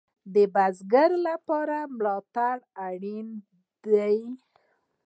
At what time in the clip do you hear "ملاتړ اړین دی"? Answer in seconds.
1.97-4.19